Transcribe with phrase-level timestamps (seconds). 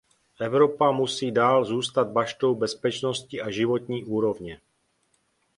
[0.39, 4.59] Evropa musí dál zůstat baštou bezpečnosti a životní úrovně.